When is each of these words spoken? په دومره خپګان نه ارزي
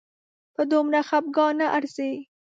په 0.55 0.61
دومره 0.71 0.99
خپګان 1.07 1.53
نه 1.59 1.67
ارزي 1.77 2.13